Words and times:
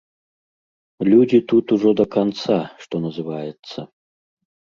Людзі 1.11 1.39
тут 1.51 1.65
ужо 1.75 1.91
да 2.01 2.05
канца, 2.17 2.57
што 2.85 2.95
называецца. 3.05 3.79